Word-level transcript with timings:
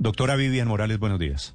Doctora 0.00 0.34
Vivian 0.34 0.66
Morales, 0.66 0.98
buenos 0.98 1.18
días. 1.18 1.54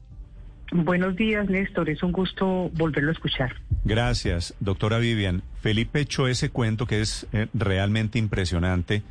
Buenos 0.72 1.16
días, 1.16 1.50
Néstor. 1.50 1.90
Es 1.90 2.04
un 2.04 2.12
gusto 2.12 2.70
volverlo 2.74 3.10
a 3.10 3.14
escuchar. 3.14 3.56
Gracias, 3.84 4.54
doctora 4.60 5.00
Vivian. 5.00 5.42
Felipe 5.62 6.02
echó 6.02 6.28
ese 6.28 6.52
cuento 6.52 6.86
que 6.86 7.02
es 7.02 7.26
eh, 7.34 7.48
realmente 7.56 8.20
impresionante, 8.20 9.02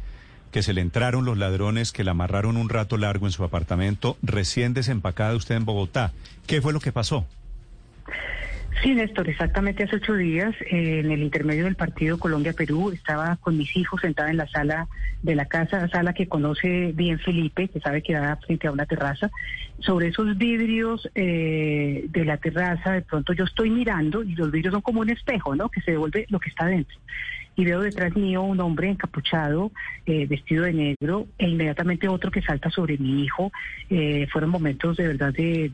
que 0.52 0.62
se 0.62 0.72
le 0.72 0.82
entraron 0.82 1.24
los 1.24 1.36
ladrones, 1.36 1.90
que 1.90 2.04
la 2.04 2.12
amarraron 2.12 2.56
un 2.56 2.68
rato 2.68 2.96
largo 2.96 3.26
en 3.26 3.32
su 3.32 3.42
apartamento, 3.42 4.16
recién 4.22 4.72
desempacada 4.72 5.34
usted 5.34 5.56
en 5.56 5.64
Bogotá. 5.64 6.12
¿Qué 6.46 6.62
fue 6.62 6.72
lo 6.72 6.78
que 6.78 6.92
pasó? 6.92 7.26
Sí, 8.84 8.94
Néstor, 8.94 9.30
exactamente 9.30 9.84
hace 9.84 9.96
ocho 9.96 10.12
días, 10.12 10.54
eh, 10.60 11.00
en 11.02 11.10
el 11.10 11.22
intermedio 11.22 11.64
del 11.64 11.74
partido 11.74 12.18
Colombia-Perú, 12.18 12.90
estaba 12.90 13.36
con 13.36 13.56
mis 13.56 13.74
hijos 13.78 14.02
sentada 14.02 14.28
en 14.28 14.36
la 14.36 14.46
sala 14.46 14.88
de 15.22 15.34
la 15.34 15.46
casa, 15.46 15.88
sala 15.88 16.12
que 16.12 16.28
conoce 16.28 16.92
bien 16.92 17.18
Felipe, 17.18 17.68
que 17.68 17.80
sabe 17.80 18.02
que 18.02 18.12
da 18.12 18.36
frente 18.36 18.66
a 18.66 18.72
una 18.72 18.84
terraza. 18.84 19.30
Sobre 19.78 20.08
esos 20.08 20.36
vidrios 20.36 21.08
eh, 21.14 22.04
de 22.10 22.24
la 22.26 22.36
terraza, 22.36 22.92
de 22.92 23.00
pronto 23.00 23.32
yo 23.32 23.44
estoy 23.44 23.70
mirando 23.70 24.22
y 24.22 24.34
los 24.34 24.50
vidrios 24.50 24.72
son 24.74 24.82
como 24.82 25.00
un 25.00 25.08
espejo, 25.08 25.56
¿no? 25.56 25.70
Que 25.70 25.80
se 25.80 25.92
devuelve 25.92 26.26
lo 26.28 26.38
que 26.38 26.50
está 26.50 26.66
dentro 26.66 26.98
y 27.56 27.64
veo 27.64 27.80
detrás 27.80 28.16
mío 28.16 28.42
un 28.42 28.60
hombre 28.60 28.88
encapuchado, 28.88 29.70
eh, 30.06 30.26
vestido 30.26 30.64
de 30.64 30.72
negro, 30.72 31.26
e 31.38 31.48
inmediatamente 31.48 32.08
otro 32.08 32.30
que 32.30 32.42
salta 32.42 32.70
sobre 32.70 32.98
mi 32.98 33.24
hijo. 33.24 33.52
Eh, 33.90 34.26
fueron 34.32 34.50
momentos 34.50 34.96
de 34.96 35.06
verdad 35.06 35.32
de, 35.32 35.70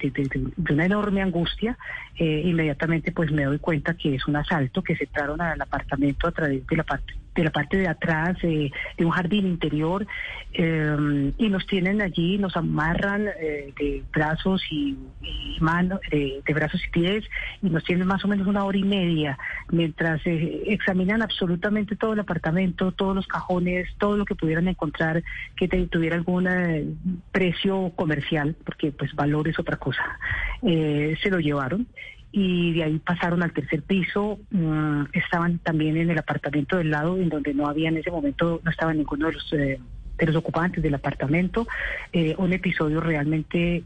una 0.70 0.84
enorme 0.84 1.22
angustia. 1.22 1.78
Eh, 2.16 2.42
inmediatamente 2.44 3.12
pues 3.12 3.30
me 3.32 3.44
doy 3.44 3.58
cuenta 3.58 3.94
que 3.94 4.14
es 4.14 4.26
un 4.26 4.36
asalto, 4.36 4.82
que 4.82 4.96
se 4.96 5.04
entraron 5.04 5.40
al 5.40 5.60
apartamento 5.60 6.28
a 6.28 6.32
través 6.32 6.66
de 6.66 6.76
la 6.76 6.84
parte 6.84 7.14
de 7.34 7.44
la 7.44 7.50
parte 7.50 7.76
de 7.76 7.88
atrás 7.88 8.36
de 8.42 8.72
un 8.98 9.10
jardín 9.10 9.46
interior 9.46 10.06
y 10.52 11.48
nos 11.48 11.66
tienen 11.66 12.02
allí, 12.02 12.38
nos 12.38 12.56
amarran 12.56 13.24
de 13.24 14.02
brazos 14.12 14.62
y, 14.70 14.96
manos, 15.60 16.00
de 16.10 16.54
brazos 16.54 16.82
y 16.86 16.90
pies 16.90 17.24
y 17.62 17.70
nos 17.70 17.84
tienen 17.84 18.06
más 18.06 18.24
o 18.24 18.28
menos 18.28 18.46
una 18.46 18.64
hora 18.64 18.78
y 18.78 18.82
media 18.82 19.38
mientras 19.70 20.20
examinan 20.24 21.22
absolutamente 21.22 21.96
todo 21.96 22.14
el 22.14 22.20
apartamento, 22.20 22.92
todos 22.92 23.14
los 23.14 23.26
cajones, 23.26 23.88
todo 23.98 24.16
lo 24.16 24.24
que 24.24 24.34
pudieran 24.34 24.68
encontrar 24.68 25.22
que 25.56 25.68
tuviera 25.68 26.16
algún 26.16 26.46
eh, 26.48 26.86
precio 27.32 27.92
comercial, 27.96 28.56
porque 28.64 28.92
pues 28.92 29.14
valor 29.14 29.48
es 29.48 29.58
otra 29.58 29.76
cosa. 29.76 30.18
Eh, 30.62 31.16
se 31.22 31.30
lo 31.30 31.38
llevaron 31.38 31.86
y 32.32 32.72
de 32.72 32.84
ahí 32.84 32.98
pasaron 32.98 33.42
al 33.42 33.52
tercer 33.52 33.82
piso, 33.82 34.38
mm, 34.50 35.04
estaban 35.12 35.58
también 35.58 35.96
en 35.96 36.10
el 36.10 36.18
apartamento 36.18 36.76
del 36.76 36.90
lado, 36.90 37.16
en 37.16 37.28
donde 37.28 37.54
no 37.54 37.66
había 37.66 37.88
en 37.88 37.96
ese 37.96 38.10
momento, 38.10 38.60
no 38.64 38.70
estaba 38.70 38.92
ninguno 38.94 39.26
de 39.28 39.32
los, 39.32 39.52
eh, 39.52 39.80
de 40.18 40.26
los 40.26 40.36
ocupantes 40.36 40.82
del 40.82 40.94
apartamento, 40.94 41.66
un 42.36 42.52
episodio 42.52 43.00
realmente 43.00 43.82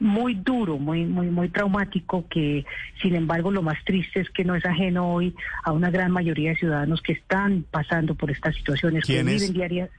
muy 0.00 0.34
duro, 0.34 0.78
muy, 0.78 1.04
muy, 1.04 1.28
muy 1.28 1.48
traumático, 1.48 2.26
que 2.28 2.64
sin 3.02 3.14
embargo 3.14 3.50
lo 3.50 3.62
más 3.62 3.82
triste 3.84 4.20
es 4.20 4.30
que 4.30 4.44
no 4.44 4.54
es 4.54 4.64
ajeno 4.64 5.12
hoy 5.12 5.34
a 5.64 5.72
una 5.72 5.90
gran 5.90 6.12
mayoría 6.12 6.50
de 6.50 6.56
ciudadanos 6.56 7.02
que 7.02 7.12
están 7.12 7.64
pasando 7.70 8.14
por 8.14 8.30
estas 8.30 8.54
situaciones, 8.56 9.04
que 9.04 9.22
viven 9.22 9.52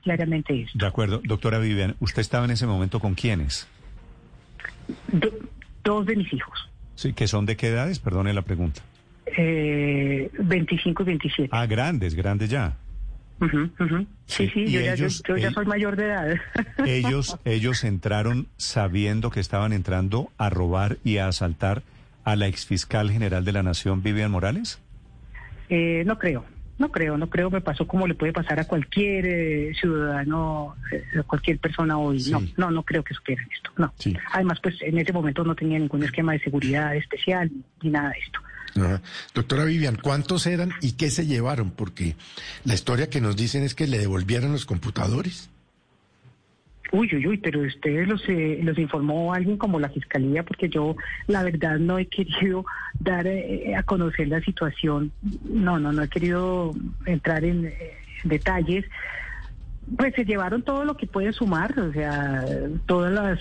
diariamente 0.04 0.62
esto. 0.62 0.78
De 0.78 0.88
acuerdo, 0.88 1.22
doctora 1.24 1.60
Vivian, 1.60 1.96
¿usted 2.00 2.22
estaba 2.22 2.46
en 2.46 2.52
ese 2.52 2.68
momento 2.68 3.00
con 3.00 3.16
quiénes? 3.16 3.68
dos 5.84 6.06
de 6.06 6.16
mis 6.16 6.32
hijos. 6.34 6.69
Sí, 7.00 7.14
que 7.14 7.30
son 7.30 7.46
de 7.46 7.56
qué 7.56 7.70
edades, 7.70 7.98
perdone 7.98 8.34
la 8.34 8.42
pregunta. 8.42 8.82
Eh, 9.26 10.30
25 10.38 11.04
y 11.04 11.06
27. 11.06 11.50
Ah, 11.54 11.66
grandes, 11.66 12.14
grandes 12.14 12.50
ya. 12.50 12.76
Sí, 14.26 14.50
sí, 14.54 14.66
yo, 14.66 14.82
ya, 14.82 15.52
soy 15.52 15.66
mayor 15.66 15.96
de 15.96 16.08
edad. 16.08 16.36
Ellos, 16.86 17.40
ellos 17.46 17.86
entraron 17.86 18.50
sabiendo 18.58 19.32
que 19.32 19.40
estaban 19.40 19.72
entrando 19.72 20.30
a 20.38 20.50
robar 20.50 20.98
y 21.06 21.20
a 21.20 21.30
asaltar 21.30 21.84
a 22.26 22.36
la 22.36 22.48
exfiscal 22.48 23.12
general 23.12 23.46
de 23.46 23.54
la 23.54 23.64
Nación, 23.64 24.04
Vivian 24.04 24.32
Morales. 24.32 24.82
Eh, 25.70 26.04
no 26.06 26.20
creo, 26.20 26.44
no 26.80 26.92
creo, 26.92 27.18
no 27.18 27.30
creo. 27.30 27.52
Me 27.52 27.62
pasó 27.62 27.86
como 27.86 28.08
le 28.08 28.16
puede 28.16 28.34
pasar 28.34 28.60
a 28.60 28.66
cualquier 28.66 29.26
eh, 29.26 29.74
ciudadano, 29.80 30.76
eh, 30.92 31.04
a 31.20 31.24
cualquier 31.24 31.60
persona 31.60 31.98
hoy. 31.98 32.24
No, 32.32 32.42
no, 32.58 32.72
no 32.72 32.84
creo 32.84 33.04
que 33.04 33.14
supieran 33.14 33.48
esto. 33.54 33.72
No. 33.78 33.94
Además, 34.32 34.60
pues 34.64 34.82
en 34.82 34.98
ese 34.98 35.14
momento 35.14 35.44
no 35.44 35.56
tenía 35.56 35.78
ningún 35.78 36.04
esquema 36.04 36.32
de 36.34 36.40
seguridad 36.40 36.96
especial 36.96 37.52
ni 37.84 37.90
nada 37.90 38.10
de 38.10 38.20
esto. 38.20 38.40
Doctora 39.34 39.66
Vivian, 39.66 39.96
¿cuántos 39.96 40.46
eran 40.46 40.72
y 40.82 40.94
qué 40.94 41.10
se 41.10 41.26
llevaron? 41.26 41.72
Porque 41.72 42.16
la 42.64 42.76
historia 42.76 43.10
que 43.10 43.20
nos 43.20 43.36
dicen 43.36 43.64
es 43.64 43.76
que 43.76 43.88
le 43.88 43.98
devolvieron 43.98 44.52
los 44.52 44.66
computadores. 44.66 45.50
Uy, 46.92 47.10
uy, 47.14 47.28
uy, 47.28 47.38
pero 47.38 47.62
ustedes 47.62 48.08
los, 48.08 48.28
eh, 48.28 48.60
los 48.64 48.78
informó 48.78 49.34
alguien 49.34 49.58
como 49.58 49.80
la 49.80 49.90
fiscalía, 49.90 50.44
porque 50.44 50.70
yo 50.70 50.96
la 51.28 51.44
verdad 51.44 51.78
no 51.78 52.00
he 52.00 52.08
querido 52.08 52.66
dar 53.00 53.28
eh, 53.28 53.76
a 53.76 53.84
conocer 53.84 54.28
la 54.28 54.42
situación. 54.42 55.12
No, 55.44 55.80
no, 55.80 55.92
no 55.92 56.02
he 56.02 56.10
querido 56.10 56.74
entrar 57.06 57.44
en 57.44 57.68
eh, 57.68 57.94
detalles. 58.24 58.86
Pues 59.98 60.14
se 60.16 60.26
llevaron 60.26 60.64
todo 60.64 60.84
lo 60.86 60.98
que 60.98 61.08
puede 61.08 61.34
sumar, 61.34 61.80
o 61.80 61.92
sea, 61.92 62.46
todas 62.86 63.12
las, 63.12 63.40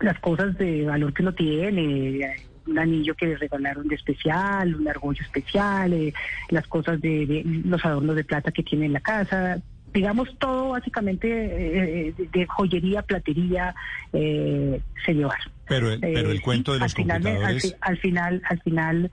las 0.00 0.18
cosas 0.20 0.58
de 0.58 0.84
valor 0.84 1.14
que 1.14 1.22
uno 1.22 1.32
tiene 1.32 2.36
un 2.68 2.78
anillo 2.78 3.14
que 3.14 3.26
le 3.26 3.36
regalaron 3.36 3.88
de 3.88 3.94
especial, 3.94 4.74
un 4.74 4.88
argollo 4.88 5.22
especial, 5.22 5.92
eh, 5.92 6.12
las 6.50 6.66
cosas 6.66 7.00
de, 7.00 7.42
los 7.64 7.84
adornos 7.84 8.16
de 8.16 8.24
plata 8.24 8.52
que 8.52 8.62
tiene 8.62 8.86
en 8.86 8.92
la 8.92 9.00
casa, 9.00 9.60
digamos 9.92 10.28
todo 10.38 10.70
básicamente 10.70 11.28
eh, 11.28 12.14
de 12.32 12.46
joyería, 12.46 13.02
platería, 13.02 13.74
eh, 14.12 14.80
se 15.04 15.14
llevaron. 15.14 15.52
Pero, 15.66 15.88
pero 16.00 16.30
el 16.30 16.40
cuento 16.40 16.72
de 16.72 16.80
los 16.80 16.92
al 16.92 16.94
computadores... 16.94 17.76
Al, 17.80 17.98
final, 17.98 18.42
al 18.48 18.60
final, 18.62 19.10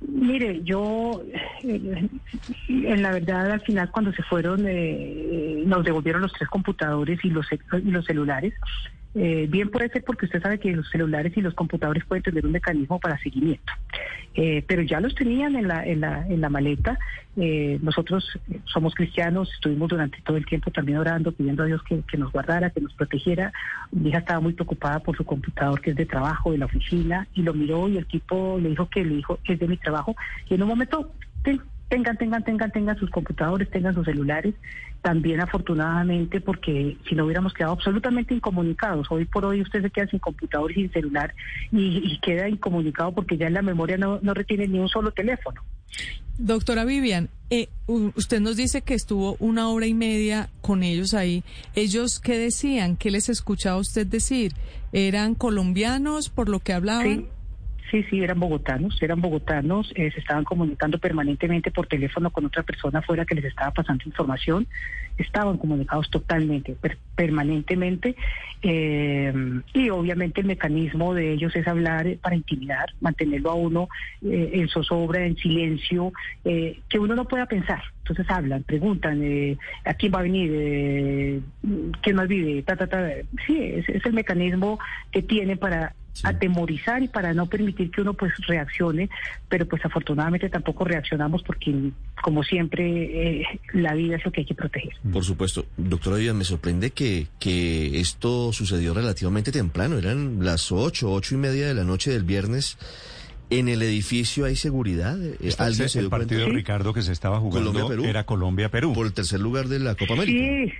mire, 0.00 0.62
yo, 0.62 1.22
en 1.62 3.02
la 3.02 3.12
verdad, 3.12 3.50
al 3.50 3.60
final 3.62 3.90
cuando 3.90 4.12
se 4.12 4.22
fueron, 4.22 4.62
nos 5.66 5.84
devolvieron 5.84 6.22
los 6.22 6.32
tres 6.32 6.48
computadores 6.48 7.24
y 7.24 7.30
los, 7.30 7.46
y 7.52 7.90
los 7.90 8.04
celulares. 8.04 8.52
Eh, 9.14 9.46
bien 9.48 9.70
puede 9.70 9.88
ser 9.90 10.02
porque 10.02 10.26
usted 10.26 10.42
sabe 10.42 10.58
que 10.58 10.72
los 10.72 10.88
celulares 10.90 11.36
y 11.36 11.40
los 11.40 11.54
computadores 11.54 12.04
pueden 12.04 12.24
tener 12.24 12.44
un 12.44 12.50
mecanismo 12.50 12.98
para 12.98 13.16
seguimiento, 13.18 13.72
eh, 14.34 14.64
pero 14.66 14.82
ya 14.82 14.98
los 15.00 15.14
tenían 15.14 15.54
en 15.54 15.68
la, 15.68 15.86
en 15.86 16.00
la, 16.00 16.26
en 16.26 16.40
la 16.40 16.48
maleta. 16.48 16.98
Eh, 17.36 17.78
nosotros 17.80 18.26
somos 18.64 18.94
cristianos, 18.94 19.52
estuvimos 19.52 19.88
durante 19.88 20.20
todo 20.22 20.36
el 20.36 20.46
tiempo 20.46 20.72
también 20.72 20.98
orando, 20.98 21.30
pidiendo 21.30 21.62
a 21.62 21.66
Dios 21.66 21.80
que, 21.84 22.18
nos 22.18 22.32
guardara, 22.32 22.70
que 22.70 22.80
nos 22.80 22.92
protegiera. 22.94 23.52
Mi 23.92 24.08
hija 24.08 24.18
estaba 24.18 24.40
muy 24.40 24.52
preocupada 24.52 24.98
por 24.98 25.16
su 25.16 25.24
computador 25.24 25.80
que 25.80 25.90
es 25.90 25.96
de 25.96 26.06
trabajo, 26.06 26.50
de 26.50 26.58
la 26.58 26.66
oficina, 26.66 27.28
y 27.34 27.42
lo 27.42 27.54
miró 27.54 27.88
y 27.88 27.98
el 27.98 28.06
tipo 28.06 28.58
le 28.60 28.70
dijo 28.70 28.88
que 28.88 29.04
le 29.04 29.16
dijo 29.16 29.38
es 29.44 29.58
de 29.60 29.68
mi 29.68 29.76
trabajo. 29.76 30.16
Y 30.48 30.54
en 30.54 30.62
un 30.62 30.68
momento 30.68 31.12
tengan, 31.88 32.16
tengan, 32.16 32.44
tengan, 32.44 32.70
tengan 32.70 32.98
sus 32.98 33.10
computadores, 33.10 33.70
tengan 33.70 33.94
sus 33.94 34.04
celulares. 34.04 34.54
También 35.02 35.40
afortunadamente, 35.40 36.40
porque 36.40 36.96
si 37.06 37.14
no 37.14 37.26
hubiéramos 37.26 37.52
quedado 37.52 37.74
absolutamente 37.74 38.34
incomunicados, 38.34 39.06
hoy 39.10 39.26
por 39.26 39.44
hoy 39.44 39.60
usted 39.60 39.82
se 39.82 39.90
queda 39.90 40.06
sin 40.06 40.18
computador 40.18 40.72
y 40.72 40.76
sin 40.76 40.92
celular 40.92 41.34
y, 41.70 42.18
queda 42.20 42.48
incomunicado 42.48 43.12
porque 43.12 43.36
ya 43.36 43.48
en 43.48 43.54
la 43.54 43.62
memoria 43.62 43.98
no, 43.98 44.18
no 44.22 44.32
retiene 44.32 44.66
ni 44.66 44.78
un 44.78 44.88
solo 44.88 45.12
teléfono. 45.12 45.60
Doctora 46.38 46.84
Vivian, 46.84 47.28
eh, 47.50 47.68
usted 47.86 48.40
nos 48.40 48.56
dice 48.56 48.82
que 48.82 48.94
estuvo 48.94 49.36
una 49.38 49.68
hora 49.68 49.86
y 49.86 49.94
media 49.94 50.48
con 50.62 50.82
ellos 50.82 51.14
ahí. 51.14 51.44
¿Ellos 51.74 52.18
qué 52.18 52.38
decían? 52.38 52.96
¿Qué 52.96 53.10
les 53.10 53.28
escuchaba 53.28 53.76
usted 53.76 54.06
decir? 54.06 54.52
¿Eran 54.92 55.34
colombianos 55.34 56.30
por 56.30 56.48
lo 56.48 56.58
que 56.58 56.72
hablaban? 56.72 57.04
Sí, 57.04 57.26
sí, 57.90 58.22
eran 58.22 58.40
bogotanos, 58.40 59.00
eran 59.02 59.20
bogotanos, 59.20 59.92
eh, 59.94 60.10
se 60.10 60.20
estaban 60.20 60.44
comunicando 60.44 60.98
permanentemente 60.98 61.70
por 61.70 61.86
teléfono 61.86 62.30
con 62.30 62.44
otra 62.46 62.62
persona 62.62 63.00
afuera 63.00 63.24
que 63.24 63.34
les 63.34 63.44
estaba 63.44 63.70
pasando 63.70 64.04
información, 64.06 64.66
estaban 65.18 65.58
comunicados 65.58 66.10
totalmente, 66.10 66.76
permanentemente, 67.14 68.16
eh, 68.62 69.32
y 69.72 69.90
obviamente 69.90 70.40
el 70.40 70.46
mecanismo 70.46 71.14
de 71.14 71.32
ellos 71.32 71.54
es 71.54 71.66
hablar 71.68 72.06
para 72.22 72.36
intimidar, 72.36 72.92
mantenerlo 73.00 73.50
a 73.50 73.54
uno 73.54 73.88
eh, 74.22 74.50
en 74.54 74.68
zozobra, 74.68 75.24
en 75.26 75.36
silencio, 75.36 76.12
que 76.42 76.98
uno 76.98 77.14
no 77.14 77.26
pueda 77.26 77.46
pensar. 77.46 77.82
Entonces 78.06 78.26
hablan, 78.28 78.62
preguntan, 78.64 79.22
¿a 79.84 79.94
quién 79.94 80.12
va 80.14 80.18
a 80.18 80.22
venir? 80.22 81.42
¿Quién 82.02 82.16
más 82.16 82.28
vive? 82.28 82.62
Ta, 82.62 82.76
ta, 82.76 82.86
ta. 82.86 83.08
Sí, 83.46 83.58
es, 83.58 83.88
es 83.88 84.04
el 84.04 84.12
mecanismo 84.12 84.78
que 85.10 85.22
tiene 85.22 85.56
para 85.56 85.94
atemorizar 86.22 87.02
y 87.02 87.08
para 87.08 87.34
no 87.34 87.46
permitir 87.46 87.90
que 87.90 88.00
uno 88.00 88.14
pues 88.14 88.32
reaccione, 88.46 89.10
pero 89.48 89.66
pues 89.66 89.84
afortunadamente 89.84 90.48
tampoco 90.48 90.84
reaccionamos 90.84 91.42
porque 91.42 91.90
como 92.22 92.44
siempre 92.44 93.40
eh, 93.40 93.60
la 93.72 93.94
vida 93.94 94.16
es 94.16 94.24
lo 94.24 94.30
que 94.30 94.42
hay 94.42 94.46
que 94.46 94.54
proteger. 94.54 94.92
Por 95.12 95.24
supuesto, 95.24 95.66
doctora 95.76 96.16
Díaz, 96.16 96.34
me 96.34 96.44
sorprende 96.44 96.92
que, 96.92 97.26
que 97.40 97.98
esto 97.98 98.52
sucedió 98.52 98.94
relativamente 98.94 99.50
temprano, 99.50 99.98
eran 99.98 100.44
las 100.44 100.70
ocho, 100.70 101.10
ocho 101.10 101.34
y 101.34 101.38
media 101.38 101.66
de 101.66 101.74
la 101.74 101.84
noche 101.84 102.12
del 102.12 102.24
viernes. 102.24 102.78
En 103.50 103.68
el 103.68 103.82
edificio 103.82 104.46
hay 104.46 104.56
seguridad. 104.56 105.18
¿Alguien 105.58 105.88
el 105.94 106.08
partido 106.08 106.48
Ricardo 106.48 106.92
que 106.92 107.02
se 107.02 107.12
estaba 107.12 107.38
jugando 107.40 107.92
era 108.04 108.24
Colombia-Perú. 108.24 108.92
Por 108.92 109.06
el 109.06 109.12
tercer 109.12 109.40
lugar 109.40 109.68
de 109.68 109.78
la 109.78 109.94
Copa 109.94 110.14
América. 110.14 110.38
Sí. 110.38 110.72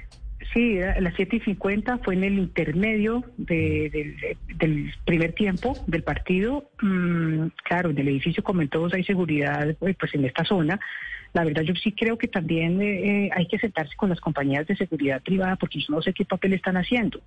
Sí, 0.52 0.81
a 0.81 1.00
las 1.00 1.14
7 1.16 1.37
y 1.37 1.40
50 1.40 1.99
fue 1.99 2.14
en 2.14 2.22
el 2.22 2.38
intermedio 2.38 3.25
del 3.37 4.94
primer 5.05 5.32
tiempo 5.32 5.76
del 5.88 6.05
partido. 6.05 6.70
Mm, 6.81 7.46
claro, 7.64 7.90
en 7.90 7.99
el 7.99 8.08
edificio, 8.08 8.44
como 8.44 8.62
en 8.62 8.69
todos, 8.69 8.94
hay 8.94 9.02
seguridad 9.02 9.75
pues, 9.81 9.96
pues 9.96 10.14
en 10.14 10.25
esta 10.25 10.44
zona. 10.44 10.78
La 11.34 11.42
verdad, 11.42 11.62
yo 11.62 11.75
sí 11.75 11.90
creo 11.90 12.16
que 12.16 12.28
también 12.28 12.81
eh, 12.81 13.28
hay 13.34 13.46
que 13.46 13.58
sentarse 13.58 13.96
con 13.96 14.08
las 14.08 14.20
compañías 14.20 14.69
de 14.69 14.76
seguridad 14.76 15.20
privada 15.20 15.56
porque 15.56 15.81
yo 15.81 15.86
no 15.88 16.00
sé 16.00 16.12
qué 16.12 16.25
papel 16.25 16.52
están 16.52 16.76
haciendo. 16.76 17.20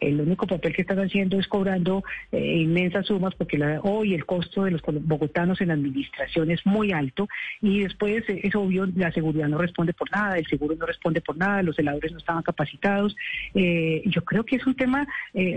El 0.00 0.20
único 0.20 0.46
papel 0.46 0.74
que 0.74 0.82
están 0.82 0.98
haciendo 0.98 1.40
es 1.40 1.48
cobrando 1.48 2.04
eh, 2.30 2.58
inmensas 2.58 3.06
sumas 3.06 3.34
porque 3.34 3.58
hoy 3.82 4.12
el 4.12 4.26
costo 4.26 4.64
de 4.64 4.72
los 4.72 4.82
bogotanos 4.82 5.62
en 5.62 5.70
administración 5.70 6.50
es 6.50 6.60
muy 6.66 6.92
alto 6.92 7.26
y 7.62 7.84
después 7.84 8.28
eh, 8.28 8.40
es 8.42 8.54
obvio, 8.54 8.86
la 8.94 9.10
seguridad 9.12 9.48
no 9.48 9.56
responde 9.56 9.94
por 9.94 10.10
nada, 10.10 10.36
el 10.36 10.46
seguro 10.46 10.76
no 10.76 10.84
responde 10.84 11.22
por 11.22 11.38
nada, 11.38 11.62
los 11.62 11.76
celadores 11.76 12.12
no 12.12 12.18
estaban 12.18 12.42
capacitados. 12.42 13.16
yo 13.54 14.24
creo 14.24 14.44
que 14.44 14.56
es 14.56 14.66
un 14.66 14.74
tema 14.74 15.06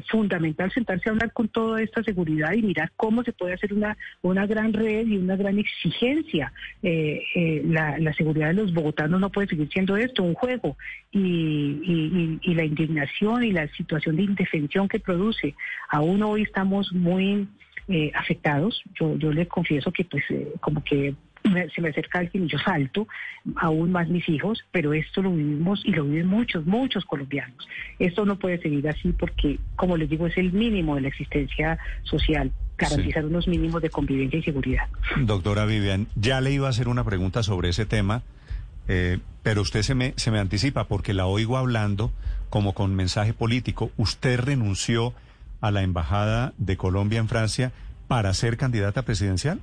fundamental 0.09 0.71
sentarse 0.71 1.09
a 1.09 1.12
hablar 1.12 1.33
con 1.33 1.50
toda 1.50 1.81
esta 1.81 2.01
seguridad 2.04 2.54
y 2.54 2.62
mirar 2.62 2.89
cómo 2.95 3.24
se 3.24 3.33
puede 3.33 3.56
hacer 3.56 3.74
una, 3.74 3.98
una 4.21 4.45
gran 4.45 4.71
red 4.71 5.06
y 5.07 5.18
una 5.18 5.36
gran 5.36 5.59
exigencia. 5.59 6.54
la, 6.81 7.97
la, 8.00 8.14
seguridad 8.14 8.48
de 8.48 8.54
los 8.54 8.74
bogotanos 8.74 9.20
no 9.20 9.32
puede 9.32 9.48
seguir 9.48 9.70
siendo 9.70 9.98
esto, 9.98 10.24
un 10.24 10.34
juego. 10.34 10.78
Y, 11.12 12.40
la 12.54 12.64
indignación 12.64 13.44
y 13.44 13.52
la 13.52 13.68
situación 13.70 14.16
de 14.16 14.24
indefensión 14.24 14.88
que 14.88 15.00
produce. 15.00 15.54
Aún 15.90 16.24
hoy 16.24 16.42
estamos 16.42 16.92
muy 16.92 17.48
eh, 17.88 18.12
afectados. 18.16 18.82
Yo, 19.00 19.16
yo 19.18 19.32
le 19.32 19.48
confieso 19.48 19.92
que 19.92 20.06
pues 20.06 20.24
eh, 20.30 20.54
como 20.60 20.84
que 20.84 21.14
se 21.74 21.82
me 21.82 21.90
acerca 21.90 22.20
alguien 22.20 22.46
y 22.46 22.48
yo 22.48 22.58
salto, 22.58 23.08
aún 23.56 23.92
más 23.92 24.10
mis 24.10 24.28
hijos, 24.28 24.66
pero 24.72 24.94
esto 24.94 25.22
lo 25.22 25.32
vivimos 25.32 25.82
y 25.86 25.92
lo 25.92 26.04
viven 26.04 26.28
muchos, 26.28 26.66
muchos 26.66 27.06
colombianos. 27.06 27.68
Esto 28.00 28.26
no 28.26 28.38
puede 28.38 28.60
seguir 28.60 28.88
así 28.90 29.14
porque, 29.14 29.60
como 29.76 29.98
les 29.98 30.10
digo, 30.10 30.28
es 30.28 30.38
el 30.38 30.52
mínimo 30.52 30.96
de 30.96 31.02
la 31.02 31.08
existencia 31.08 31.78
social 32.04 32.52
garantizar 32.78 33.26
unos 33.26 33.48
mínimos 33.48 33.82
de 33.82 33.90
convivencia 33.90 34.40
y 34.40 34.44
seguridad. 34.44 34.88
Doctora 35.18 35.66
Vivian, 35.66 36.08
ya 36.16 36.42
le 36.42 36.52
iba 36.52 36.68
a 36.68 36.70
hacer 36.70 36.88
una 36.88 37.04
pregunta 37.04 37.44
sobre 37.44 37.70
ese 37.70 37.86
tema, 37.86 38.24
eh, 38.88 39.20
pero 39.44 39.62
usted 39.62 39.82
se 39.82 39.96
me, 39.96 40.14
se 40.16 40.32
me 40.32 40.40
anticipa 40.40 40.88
porque 40.88 41.14
la 41.14 41.26
oigo 41.26 41.58
hablando 41.58 42.12
como 42.50 42.74
con 42.74 42.96
mensaje 42.96 43.34
político. 43.34 43.92
Usted 43.98 44.40
renunció 44.40 45.14
a 45.62 45.72
la 45.72 45.82
Embajada 45.82 46.54
de 46.58 46.78
Colombia 46.78 47.20
en 47.20 47.28
Francia 47.28 47.72
para 48.08 48.34
ser 48.34 48.58
candidata 48.58 49.02
presidencial. 49.02 49.60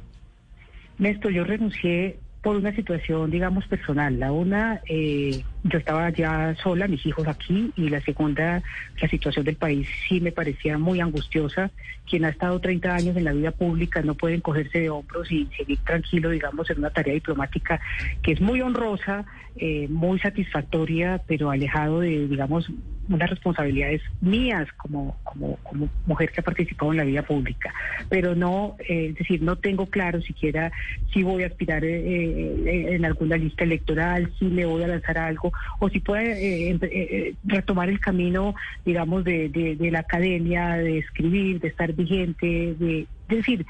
Néstor, 0.99 1.33
yo 1.33 1.45
renuncié 1.45 2.19
por 2.43 2.57
una 2.57 2.75
situación, 2.75 3.31
digamos, 3.31 3.67
personal. 3.67 4.19
La 4.21 4.33
una, 4.33 4.81
eh, 4.89 5.43
yo 5.65 5.79
estaba 5.79 6.11
ya 6.11 6.55
sola, 6.63 6.87
mis 6.87 7.05
hijos 7.07 7.27
aquí, 7.27 7.73
y 7.75 7.89
la 7.89 8.01
segunda, 8.03 8.63
la 9.01 9.09
situación 9.09 9.47
del 9.47 9.57
país 9.57 9.89
sí 10.07 10.21
me 10.21 10.31
parecía 10.31 10.77
muy 10.77 11.01
angustiosa. 11.01 11.71
Quien 12.09 12.27
ha 12.27 12.29
estado 12.29 12.61
30 12.61 12.95
años 12.95 13.17
en 13.17 13.25
la 13.25 13.33
vida 13.33 13.51
pública 13.51 14.03
no 14.03 14.15
puede 14.15 14.35
encogerse 14.35 14.81
de 14.81 14.91
hombros 14.91 15.33
y 15.33 15.49
seguir 15.57 15.79
tranquilo, 15.79 16.29
digamos, 16.29 16.69
en 16.69 16.79
una 16.79 16.91
tarea 16.91 17.15
diplomática 17.15 17.81
que 18.23 18.33
es 18.33 18.43
muy 18.43 18.61
honrosa, 18.61 19.25
eh, 19.57 19.89
muy 19.89 20.19
satisfactoria, 20.19 21.23
pero 21.27 21.51
alejado 21.51 22.01
de, 22.01 22.29
digamos, 22.29 22.71
unas 23.09 23.31
responsabilidades 23.31 24.03
mías 24.21 24.69
como, 24.77 25.17
como, 25.23 25.57
como 25.63 25.89
mujer 26.07 26.31
que 26.31 26.41
ha 26.41 26.45
participado 26.45 26.93
en 26.93 26.99
la 26.99 27.05
vida 27.05 27.23
pública. 27.23 27.73
Pero 28.09 28.35
no, 28.35 28.77
eh, 28.81 29.09
es 29.11 29.15
decir, 29.17 29.43
no 29.43 29.57
tengo 29.57 29.87
claro 29.87 30.21
siquiera 30.23 30.73
si 31.13 31.23
voy 31.23 31.45
a 31.45 31.47
aspirar 31.47 31.85
eh, 31.85 32.95
en 32.95 33.05
alguna 33.05 33.37
lista 33.37 33.65
electoral, 33.65 34.33
si 34.39 34.47
me 34.47 34.67
voy 34.67 34.83
a 34.83 34.89
lanzar 34.89 35.19
algo 35.19 35.54
o 35.79 35.89
si 35.89 36.01
puede 36.01 36.33
eh, 36.33 36.71
eh, 36.71 36.79
eh, 36.83 37.35
retomar 37.45 37.89
el 37.89 38.01
camino, 38.01 38.55
digamos, 38.85 39.25
de, 39.25 39.49
de, 39.49 39.91
la 39.91 40.01
academia, 40.01 40.77
de 40.77 40.99
escribir, 40.99 41.61
de 41.61 41.69
estar 41.69 41.93
vigente, 41.93 42.75
de, 42.79 43.06
decir, 43.29 43.67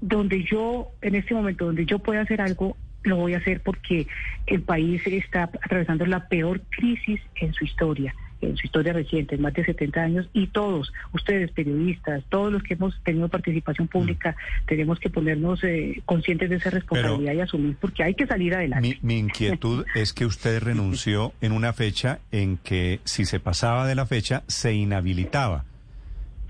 donde 0.00 0.44
yo, 0.44 0.88
en 1.02 1.14
este 1.14 1.34
momento, 1.34 1.66
donde 1.66 1.86
yo 1.86 1.98
pueda 1.98 2.22
hacer 2.22 2.40
algo, 2.40 2.76
lo 3.02 3.16
voy 3.16 3.34
a 3.34 3.38
hacer 3.38 3.62
porque 3.62 4.06
el 4.46 4.62
país 4.62 5.06
está 5.06 5.44
atravesando 5.44 6.04
la 6.06 6.28
peor 6.28 6.60
crisis 6.70 7.20
en 7.36 7.52
su 7.54 7.64
historia 7.64 8.14
en 8.40 8.56
su 8.56 8.66
historia 8.66 8.92
reciente, 8.92 9.36
más 9.38 9.54
de 9.54 9.64
70 9.64 10.00
años, 10.00 10.28
y 10.32 10.48
todos, 10.48 10.92
ustedes 11.12 11.50
periodistas, 11.52 12.22
todos 12.28 12.52
los 12.52 12.62
que 12.62 12.74
hemos 12.74 12.98
tenido 13.02 13.28
participación 13.28 13.88
pública, 13.88 14.32
mm. 14.32 14.66
tenemos 14.66 14.98
que 15.00 15.10
ponernos 15.10 15.62
eh, 15.64 16.02
conscientes 16.04 16.50
de 16.50 16.56
esa 16.56 16.70
responsabilidad 16.70 17.32
y 17.32 17.40
asumir, 17.40 17.76
porque 17.80 18.02
hay 18.02 18.14
que 18.14 18.26
salir 18.26 18.54
adelante. 18.54 18.98
Mi, 19.02 19.18
inquietud 19.18 19.84
es 19.94 20.12
que 20.12 20.26
usted 20.26 20.62
renunció 20.62 21.32
en 21.40 21.52
una 21.52 21.72
fecha 21.72 22.20
en 22.30 22.56
que 22.58 23.00
si 23.04 23.24
se 23.24 23.40
pasaba 23.40 23.86
de 23.86 23.94
la 23.94 24.06
fecha, 24.06 24.42
se 24.46 24.74
inhabilitaba. 24.74 25.64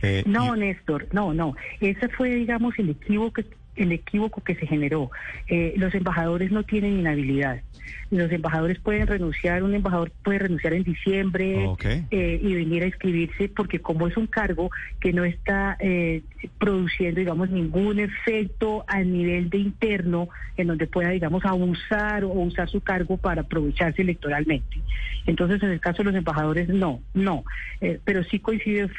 Eh, 0.01 0.23
no, 0.27 0.55
Néstor, 0.55 1.09
no, 1.13 1.35
no. 1.35 1.57
Ese 1.81 2.09
fue, 2.09 2.31
digamos, 2.31 2.79
el 2.79 2.91
equívoco, 2.91 3.43
el 3.79 3.93
equívoco 3.93 4.43
que 4.43 4.55
se 4.55 4.67
generó. 4.67 5.11
Eh, 5.49 5.75
los 5.77 5.95
embajadores 5.95 6.51
no 6.51 6.63
tienen 6.63 6.99
inhabilidad 6.99 7.63
los 8.11 8.33
embajadores 8.33 8.79
pueden 8.79 9.07
renunciar, 9.07 9.63
un 9.63 9.75
embajador 9.75 10.11
puede 10.23 10.39
renunciar 10.39 10.73
en 10.73 10.83
diciembre 10.83 11.69
eh, 12.11 12.41
y 12.43 12.55
venir 12.55 12.83
a 12.83 12.87
inscribirse 12.87 13.49
porque 13.49 13.81
como 13.81 14.07
es 14.09 14.17
un 14.17 14.27
cargo 14.27 14.71
que 15.01 15.13
no 15.13 15.25
está 15.25 15.77
eh, 15.81 16.23
produciendo, 16.59 17.21
digamos, 17.21 17.51
ningún 17.51 18.01
efecto 18.01 18.85
a 18.89 19.01
nivel 19.01 19.51
de 19.51 19.59
interno 19.59 20.29
en 20.57 20.69
donde 20.69 20.87
pueda, 20.87 21.11
digamos, 21.11 21.45
abusar 21.45 22.25
o 22.25 22.31
usar 22.31 22.69
su 22.69 22.81
cargo 22.81 23.17
para 23.17 23.43
aprovecharse 23.43 24.03
electoralmente. 24.03 24.79
Entonces, 25.27 25.63
en 25.63 25.71
el 25.71 25.81
caso 25.81 25.99
de 25.99 26.05
los 26.05 26.15
embajadores, 26.15 26.69
no, 26.69 27.01
no. 27.15 27.45
Eh, 27.81 28.01
pero 28.05 28.25
sí 28.25 28.39
coincide 28.39 28.91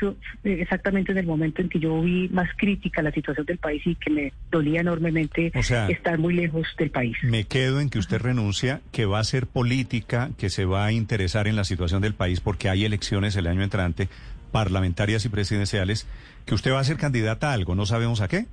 exactamente 0.43 1.11
en 1.11 1.17
el 1.17 1.25
momento 1.25 1.61
en 1.61 1.69
que 1.69 1.79
yo 1.79 2.01
vi 2.01 2.29
más 2.29 2.49
crítica 2.55 3.01
la 3.01 3.11
situación 3.11 3.45
del 3.45 3.57
país 3.57 3.81
y 3.85 3.95
que 3.95 4.09
me 4.09 4.33
enormemente 4.77 5.51
estar 5.89 6.17
muy 6.17 6.33
lejos 6.33 6.67
del 6.77 6.91
país. 6.91 7.17
Me 7.23 7.45
quedo 7.45 7.79
en 7.79 7.89
que 7.89 7.99
usted 7.99 8.19
renuncia 8.19 8.81
que 8.91 9.05
va 9.05 9.19
a 9.19 9.23
ser 9.23 9.47
política, 9.47 10.29
que 10.37 10.49
se 10.49 10.65
va 10.65 10.85
a 10.85 10.91
interesar 10.91 11.47
en 11.47 11.55
la 11.55 11.63
situación 11.63 12.01
del 12.01 12.13
país 12.13 12.41
porque 12.41 12.69
hay 12.69 12.85
elecciones 12.85 13.35
el 13.35 13.47
año 13.47 13.63
entrante, 13.63 14.09
parlamentarias 14.51 15.25
y 15.25 15.29
presidenciales, 15.29 16.07
que 16.45 16.55
usted 16.55 16.71
va 16.71 16.79
a 16.79 16.83
ser 16.83 16.97
candidata 16.97 17.51
a 17.51 17.53
algo, 17.53 17.75
no 17.75 17.85
sabemos 17.85 18.21
a 18.21 18.27
qué. 18.27 18.45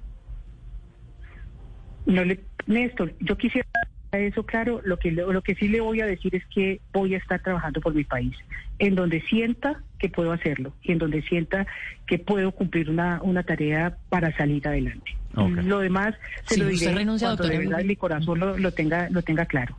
No 2.06 2.24
le, 2.24 2.40
Néstor, 2.66 3.12
yo 3.20 3.36
quisiera 3.36 3.66
eso 4.12 4.44
claro, 4.44 4.80
lo 4.84 4.98
que 4.98 5.10
lo 5.10 5.42
que 5.42 5.54
sí 5.54 5.68
le 5.68 5.80
voy 5.80 6.00
a 6.00 6.06
decir 6.06 6.34
es 6.34 6.44
que 6.46 6.80
voy 6.92 7.14
a 7.14 7.18
estar 7.18 7.42
trabajando 7.42 7.80
por 7.80 7.94
mi 7.94 8.04
país, 8.04 8.34
en 8.78 8.94
donde 8.94 9.20
sienta 9.22 9.82
que 9.98 10.08
puedo 10.08 10.32
hacerlo 10.32 10.72
y 10.82 10.92
en 10.92 10.98
donde 10.98 11.22
sienta 11.22 11.66
que 12.06 12.18
puedo 12.18 12.52
cumplir 12.52 12.90
una, 12.90 13.20
una 13.22 13.42
tarea 13.42 13.96
para 14.08 14.34
salir 14.36 14.66
adelante. 14.66 15.16
Lo 15.34 15.80
demás 15.80 16.14
se 16.46 16.56
lo 16.56 16.66
diré 16.66 16.92
cuando 16.94 17.36
de 17.36 17.58
verdad 17.58 17.84
mi 17.84 17.96
corazón 17.96 18.38
lo, 18.38 18.56
lo 18.56 18.72
tenga 18.72 19.10
lo 19.10 19.22
tenga 19.22 19.44
claro. 19.44 19.76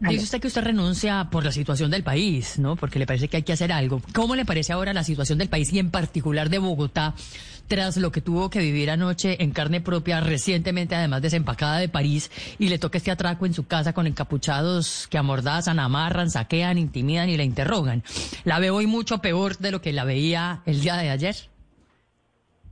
Dice 0.00 0.24
usted 0.24 0.40
que 0.40 0.46
usted 0.46 0.62
renuncia 0.62 1.28
por 1.28 1.44
la 1.44 1.50
situación 1.50 1.90
del 1.90 2.04
país, 2.04 2.58
¿no? 2.58 2.76
Porque 2.76 3.00
le 3.00 3.06
parece 3.06 3.26
que 3.26 3.38
hay 3.38 3.42
que 3.42 3.52
hacer 3.52 3.72
algo. 3.72 4.00
¿Cómo 4.14 4.36
le 4.36 4.44
parece 4.44 4.72
ahora 4.72 4.92
la 4.92 5.02
situación 5.02 5.38
del 5.38 5.48
país 5.48 5.72
y 5.72 5.80
en 5.80 5.90
particular 5.90 6.50
de 6.50 6.58
Bogotá 6.58 7.14
tras 7.66 7.96
lo 7.96 8.12
que 8.12 8.20
tuvo 8.20 8.48
que 8.48 8.60
vivir 8.60 8.90
anoche 8.90 9.42
en 9.42 9.50
carne 9.50 9.80
propia, 9.80 10.20
recientemente 10.20 10.94
además 10.94 11.20
desempacada 11.20 11.78
de 11.78 11.88
París 11.88 12.30
y 12.58 12.68
le 12.68 12.78
toca 12.78 12.98
este 12.98 13.10
atraco 13.10 13.44
en 13.44 13.54
su 13.54 13.66
casa 13.66 13.92
con 13.92 14.06
encapuchados 14.06 15.06
que 15.10 15.18
amordazan, 15.18 15.78
amarran, 15.78 16.30
saquean, 16.30 16.78
intimidan 16.78 17.28
y 17.28 17.36
la 17.36 17.44
interrogan? 17.44 18.04
¿La 18.44 18.58
veo 18.58 18.76
hoy 18.76 18.86
mucho 18.86 19.18
peor 19.18 19.58
de 19.58 19.72
lo 19.72 19.82
que 19.82 19.92
la 19.92 20.04
veía 20.04 20.62
el 20.64 20.80
día 20.80 20.96
de 20.96 21.10
ayer? 21.10 21.36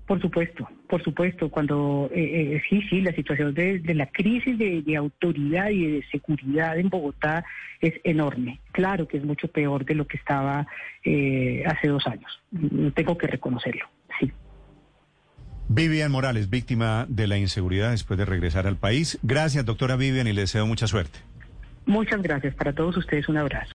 Por 0.07 0.21
supuesto, 0.21 0.69
por 0.89 1.03
supuesto, 1.03 1.51
cuando 1.51 2.09
eh, 2.13 2.55
eh, 2.55 2.63
sí, 2.71 2.81
sí, 2.89 3.01
la 3.01 3.13
situación 3.13 3.53
de, 3.55 3.83
la 3.93 4.07
crisis 4.07 4.57
de, 4.57 4.97
autoridad 4.97 5.71
y 5.71 5.85
de 5.85 6.05
seguridad 6.13 6.79
en 6.79 6.89
Bogotá 6.89 7.45
es 7.81 7.95
enorme. 8.05 8.61
Claro 8.71 9.09
que 9.09 9.17
es 9.17 9.25
mucho 9.25 9.49
peor 9.49 9.85
de 9.85 9.95
lo 9.95 10.07
que 10.07 10.17
estaba 10.17 10.67
eh, 11.05 11.65
hace 11.67 11.89
dos 11.89 12.07
años. 12.07 12.41
Tengo 12.95 13.19
que 13.19 13.27
reconocerlo, 13.27 13.87
sí. 14.21 14.31
Vivian 15.69 16.13
Morales, 16.13 16.49
víctima 16.51 17.07
de 17.09 17.27
la 17.27 17.37
inseguridad 17.37 17.91
después 17.91 18.17
de 18.17 18.25
regresar 18.25 18.69
al 18.69 18.77
país. 18.77 19.19
Gracias, 19.25 19.65
doctora 19.65 19.97
Vivian, 19.97 20.29
y 20.29 20.33
le 20.33 20.43
deseo 20.43 20.67
mucha 20.67 20.87
suerte. 20.87 21.19
Muchas 21.85 22.23
gracias. 22.23 22.55
Para 22.55 22.73
todos 22.73 22.97
ustedes 22.97 23.29
un 23.29 23.39
abrazo. 23.39 23.65